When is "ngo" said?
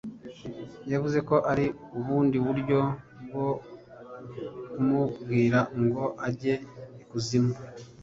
5.83-6.03